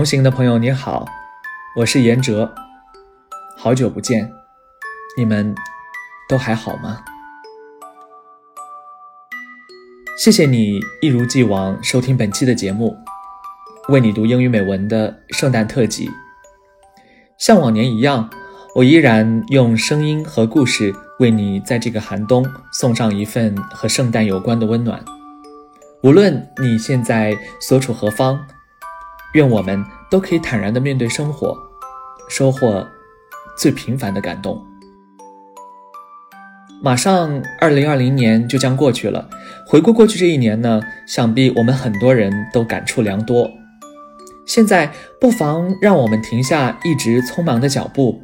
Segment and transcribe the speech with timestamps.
[0.00, 1.04] 同行的朋友你好，
[1.76, 2.50] 我是严哲，
[3.54, 4.32] 好久不见，
[5.14, 5.54] 你们
[6.26, 7.02] 都还好吗？
[10.16, 12.96] 谢谢你一如既往收听本期的节目，
[13.90, 16.10] 为你读英语美文的圣诞特辑。
[17.36, 18.30] 像往年一样，
[18.74, 22.42] 我依然用声音和故事为你在这个寒冬
[22.72, 25.04] 送上一份和圣诞有关的温暖。
[26.02, 28.40] 无论你现在所处何方，
[29.34, 31.56] 愿我们都可以坦然地面对生活，
[32.28, 32.86] 收获
[33.56, 34.60] 最平凡的感动。
[36.82, 39.28] 马上二零二零年就将过去了，
[39.66, 43.50] 回顾过去这一年呢，想必我们很多人都感触良多。
[44.46, 48.20] 现在不妨让我们停下一直匆忙的脚步，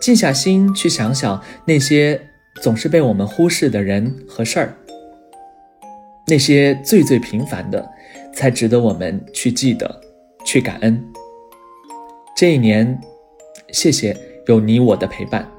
[0.00, 2.20] 静下心去想想那些
[2.62, 4.76] 总是被我们忽视的人和事儿，
[6.28, 7.88] 那些最最平凡的，
[8.34, 10.00] 才值得我们去记得、
[10.44, 11.12] 去感恩。
[12.36, 13.00] 这一年，
[13.72, 15.50] 谢谢有你我的陪伴。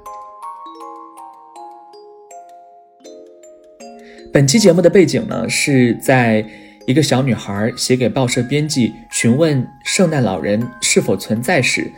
[4.32, 6.46] 本期节目的背景呢，是在。
[6.88, 11.92] 一个小女孩写给报社编辑询问圣诞老人是否存在时，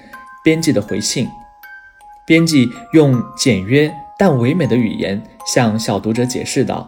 [0.46, 1.28] 编辑的回信。
[2.26, 6.88] 编辑用简约但唯美的语言向小读者解释道：“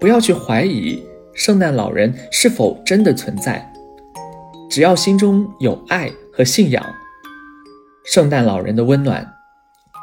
[0.00, 1.00] 不要去怀疑
[1.32, 3.71] 圣诞老人是否真的存在，
[4.72, 6.82] 只要心中有爱和信仰，
[8.06, 9.30] 圣诞老人的温暖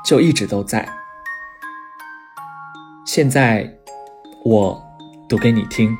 [0.06, 0.88] 就一直都在。”
[3.03, 3.67] 现在，
[4.45, 4.80] 我
[5.28, 5.97] 读给你听。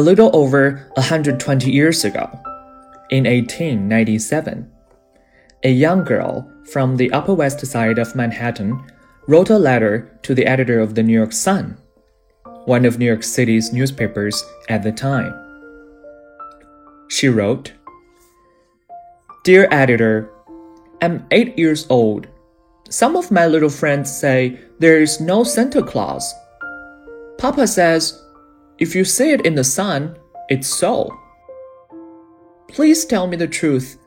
[0.00, 2.22] A little over 120 years ago,
[3.10, 4.66] in 1897,
[5.62, 8.82] a young girl from the Upper West Side of Manhattan
[9.28, 11.76] wrote a letter to the editor of the New York Sun,
[12.64, 15.34] one of New York City's newspapers at the time.
[17.08, 17.72] She wrote,
[19.44, 20.30] Dear editor,
[21.02, 22.26] I'm eight years old.
[22.88, 26.32] Some of my little friends say there is no Santa Claus.
[27.36, 28.19] Papa says
[28.80, 30.16] if you see it in the sun,
[30.48, 31.16] it's so.
[32.68, 33.98] Please tell me the truth.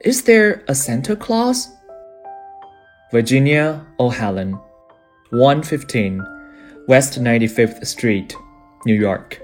[0.00, 1.68] Is there a Santa Claus?
[3.10, 4.60] Virginia O'Hanlon,
[5.30, 6.22] 115
[6.86, 8.36] West 95th Street,
[8.84, 9.40] New York.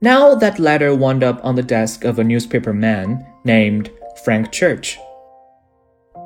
[0.00, 3.90] Now that letter wound up on the desk of a newspaper man named
[4.24, 4.98] Frank Church.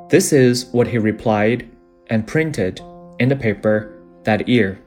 [0.09, 1.69] This is what he replied
[2.07, 2.81] and printed
[3.19, 4.79] in the paper that year.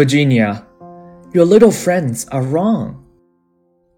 [0.00, 0.66] Virginia,
[1.34, 3.04] your little friends are wrong.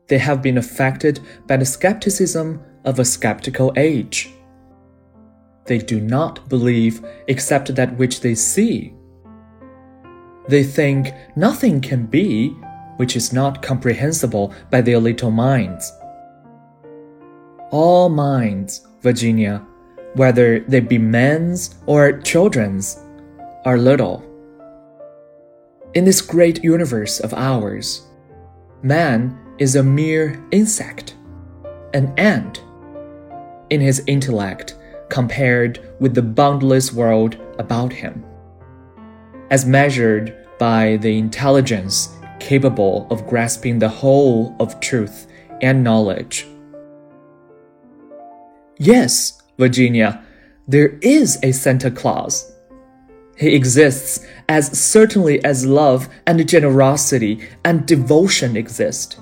[0.09, 4.29] They have been affected by the skepticism of a skeptical age.
[5.67, 8.95] They do not believe except that which they see.
[10.49, 12.49] They think nothing can be
[12.97, 15.93] which is not comprehensible by their little minds.
[17.71, 19.65] All minds, Virginia,
[20.15, 22.99] whether they be men's or children's,
[23.65, 24.31] are little.
[25.95, 28.07] In this great universe of ours,
[28.83, 31.17] man is a mere insect,
[31.93, 32.65] an ant,
[33.69, 34.75] in his intellect
[35.11, 38.25] compared with the boundless world about him.
[39.50, 45.27] As measured by the intelligence capable of grasping the whole of truth
[45.61, 46.47] and knowledge.
[48.79, 50.25] Yes, Virginia,
[50.67, 52.50] there is a Santa Claus
[53.43, 59.19] he exists as certainly as love and generosity and devotion exist.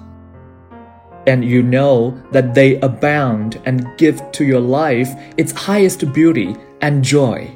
[1.27, 7.03] And you know that they abound and give to your life its highest beauty and
[7.03, 7.51] joy.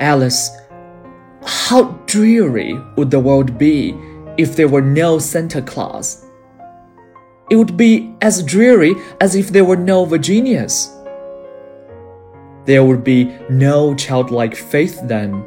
[0.00, 0.50] Alice,
[1.44, 3.94] how dreary would the world be
[4.36, 6.26] if there were no Santa Claus?
[7.50, 10.95] It would be as dreary as if there were no Virginias.
[12.66, 15.44] There would be no childlike faith then,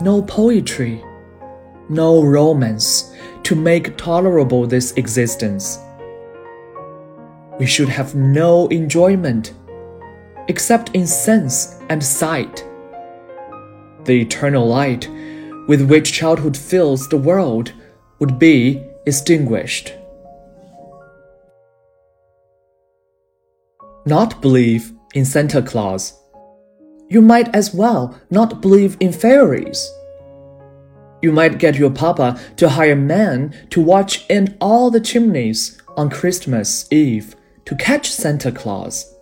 [0.00, 1.04] no poetry,
[1.88, 3.14] no romance
[3.44, 5.78] to make tolerable this existence.
[7.58, 9.52] We should have no enjoyment
[10.48, 12.64] except in sense and sight.
[14.04, 15.08] The eternal light
[15.68, 17.72] with which childhood fills the world
[18.18, 19.92] would be extinguished.
[24.08, 26.14] not believe in Santa Claus.
[27.08, 29.90] You might as well not believe in fairies.
[31.22, 36.10] You might get your papa to hire men to watch in all the chimneys on
[36.10, 37.34] Christmas Eve
[37.64, 39.14] to catch Santa Claus.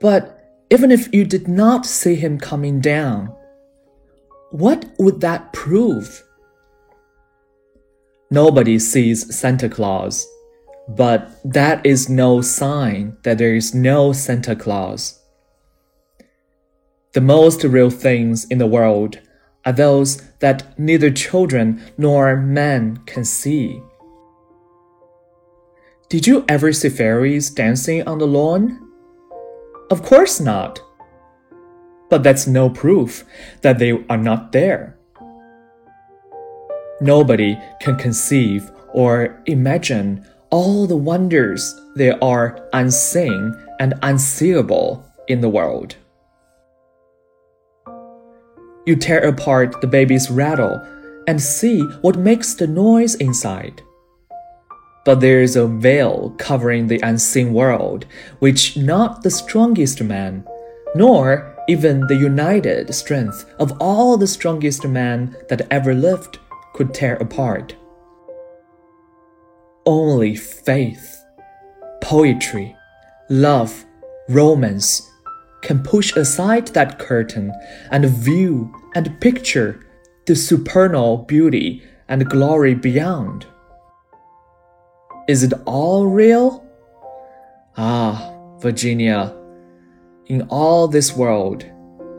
[0.00, 0.34] But
[0.70, 3.34] even if you did not see him coming down,
[4.50, 6.24] what would that prove?
[8.30, 10.26] Nobody sees Santa Claus,
[10.88, 15.20] but that is no sign that there is no Santa Claus.
[17.12, 19.18] The most real things in the world
[19.66, 23.82] are those that neither children nor men can see.
[26.08, 28.80] Did you ever see fairies dancing on the lawn?
[29.90, 30.80] Of course not.
[32.08, 33.24] But that's no proof
[33.60, 34.96] that they are not there.
[37.02, 45.48] Nobody can conceive or imagine all the wonders there are unseen and unseeable in the
[45.48, 45.96] world.
[48.86, 50.80] You tear apart the baby's rattle
[51.26, 53.82] and see what makes the noise inside.
[55.04, 58.06] But there is a veil covering the unseen world,
[58.38, 60.46] which not the strongest man,
[60.94, 66.38] nor even the united strength of all the strongest men that ever lived,
[66.72, 67.74] could tear apart.
[69.88, 71.24] Only faith,
[72.02, 72.76] poetry,
[73.30, 73.86] love,
[74.28, 75.00] romance
[75.62, 77.54] can push aside that curtain
[77.90, 79.80] and view and picture
[80.26, 83.46] the supernal beauty and glory beyond.
[85.26, 86.66] Is it all real?
[87.78, 89.34] Ah, Virginia,
[90.26, 91.64] in all this world,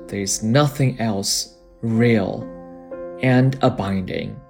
[0.07, 2.41] there is nothing else real
[3.21, 4.41] and abiding.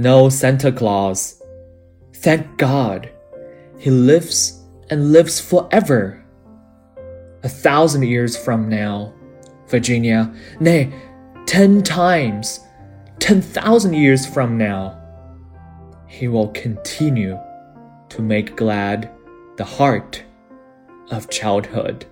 [0.00, 1.42] No Santa Claus.
[2.14, 3.10] Thank God.
[3.76, 6.24] He lives and lives forever.
[7.42, 9.12] A thousand years from now,
[9.68, 10.90] Virginia, nay,
[11.44, 12.60] ten times,
[13.18, 14.96] ten thousand years from now
[16.08, 17.38] he will continue
[18.08, 19.10] to make glad
[19.58, 20.24] the heart
[21.10, 22.06] of childhood.